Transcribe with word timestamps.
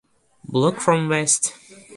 Block 0.45 0.79
from 0.81 1.09
west. 1.09 1.53